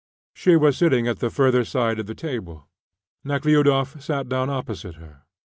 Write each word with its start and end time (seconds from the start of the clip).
She 0.33 0.55
was 0.55 0.77
sitting 0.77 1.07
at 1.07 1.19
the 1.19 1.29
further 1.29 1.63
side 1.63 1.99
of 1.99 2.07
the 2.07 2.15
table. 2.15 2.67
Nekhludoff 3.23 4.01
sat 4.01 4.27
down 4.27 4.49
opposite 4.49 4.95
her. 4.95 5.25